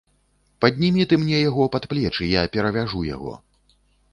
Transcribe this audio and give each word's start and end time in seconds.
Паднімі 0.63 1.01
ты 1.11 1.19
мне 1.23 1.37
яго 1.49 1.67
пад 1.75 1.83
плечы, 1.91 2.23
я 2.31 2.41
перавяжу 2.57 3.05
яго. 3.15 3.33